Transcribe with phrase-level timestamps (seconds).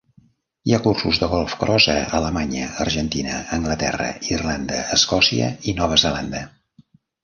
[0.69, 6.47] Hi ha cursos de GolfCross a Alemanya, Argentina, Anglaterra, Irlanda, Escòcia i Nova Zelanda.